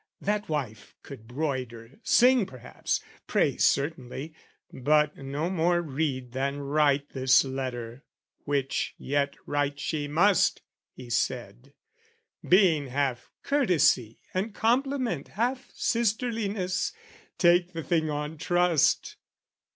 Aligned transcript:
That 0.19 0.49
wife 0.49 0.95
could 1.03 1.27
broider, 1.27 1.99
sing 2.01 2.47
perhaps, 2.47 3.01
Pray 3.27 3.57
certainly, 3.57 4.33
but 4.73 5.15
no 5.15 5.47
more 5.51 5.79
read 5.79 6.31
than 6.31 6.57
write 6.57 7.11
This 7.11 7.45
letter 7.45 8.03
"which 8.39 8.95
yet 8.97 9.35
write 9.45 9.79
she 9.79 10.07
must," 10.07 10.63
he 10.91 11.11
said, 11.11 11.75
"Being 12.43 12.87
half 12.87 13.29
courtesy 13.43 14.19
and 14.33 14.55
compliment, 14.55 15.27
"Half 15.27 15.69
sisterliness: 15.71 16.93
take 17.37 17.73
the 17.73 17.83
thing 17.83 18.09
on 18.09 18.39
trust!" 18.39 19.17